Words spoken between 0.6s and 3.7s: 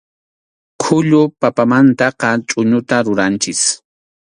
Khullu papamantaqa chʼuñuta ruranchik.